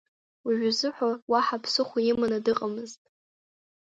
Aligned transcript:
Уажәазыҳәа 0.45 1.09
уаҳа 1.31 1.57
ԥсыхәа 1.63 1.99
иманы 2.09 2.39
дыҟамызт. 2.45 3.01